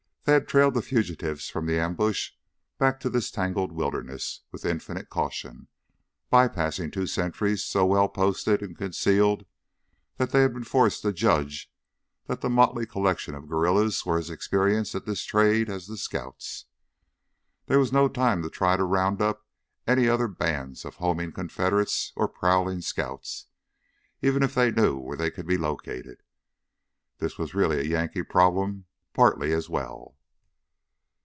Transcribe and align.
They 0.23 0.33
had 0.33 0.47
trailed 0.47 0.75
the 0.75 0.83
fugitives 0.83 1.49
from 1.49 1.65
the 1.65 1.79
ambush 1.79 2.33
back 2.77 2.99
to 2.99 3.09
this 3.09 3.31
tangled 3.31 3.71
wilderness 3.71 4.41
with 4.51 4.65
infinite 4.65 5.09
caution, 5.09 5.67
bypassing 6.31 6.93
two 6.93 7.07
sentries 7.07 7.65
so 7.65 7.87
well 7.87 8.07
posted 8.07 8.61
and 8.61 8.77
concealed 8.77 9.45
they 10.17 10.41
had 10.43 10.53
been 10.53 10.63
forced 10.63 11.01
to 11.01 11.11
judge 11.11 11.73
that 12.27 12.41
the 12.41 12.51
motley 12.51 12.85
collection 12.85 13.33
of 13.33 13.49
guerrillas 13.49 14.05
were 14.05 14.19
as 14.19 14.29
experienced 14.29 14.93
at 14.93 15.07
this 15.07 15.23
trade 15.23 15.71
as 15.71 15.87
the 15.87 15.97
scouts. 15.97 16.65
There 17.65 17.79
was 17.79 17.91
no 17.91 18.07
time 18.07 18.43
to 18.43 18.49
try 18.51 18.77
to 18.77 18.83
round 18.83 19.23
up 19.23 19.47
any 19.87 20.07
other 20.07 20.27
bands 20.27 20.85
of 20.85 20.97
homing 20.97 21.31
Confederates 21.31 22.13
or 22.15 22.27
prowling 22.27 22.81
scouts, 22.81 23.47
even 24.21 24.43
if 24.43 24.53
they 24.53 24.69
knew 24.69 24.97
where 24.99 25.17
they 25.17 25.31
could 25.31 25.47
be 25.47 25.57
located. 25.57 26.21
This 27.17 27.39
was 27.39 27.55
really 27.55 27.79
a 27.79 27.83
Yankee 27.89 28.21
problem 28.23 28.85
partly 29.13 29.51
as 29.51 29.67
well. 29.69 30.15